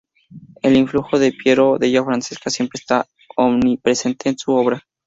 El 0.63 0.77
influjo 0.77 1.19
de 1.19 1.31
Piero 1.31 1.77
della 1.77 2.03
Francesca 2.03 2.49
siempre 2.49 2.79
estará 2.79 3.05
omnipresente 3.37 4.29
en 4.29 4.37
su 4.39 4.51
obra. 4.51 4.83